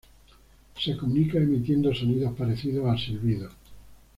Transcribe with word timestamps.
Se 0.79 0.97
comunica 0.97 1.37
emitiendo 1.37 1.93
sonidos 1.93 2.35
parecidos 2.35 2.89
a 2.91 2.97
silbidos. 2.97 3.53